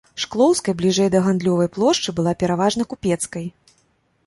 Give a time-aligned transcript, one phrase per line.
[0.21, 3.49] Шклоўскай бліжэй да гандлёвай плошчы была пераважна купецкай.